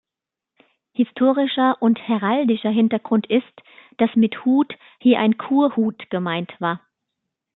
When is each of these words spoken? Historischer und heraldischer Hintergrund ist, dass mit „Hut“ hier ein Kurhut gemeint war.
Historischer 0.93 1.79
und 1.79 1.99
heraldischer 1.99 2.71
Hintergrund 2.71 3.27
ist, 3.29 3.53
dass 3.99 4.09
mit 4.15 4.45
„Hut“ 4.45 4.73
hier 4.99 5.19
ein 5.19 5.37
Kurhut 5.37 6.09
gemeint 6.09 6.59
war. 6.59 6.81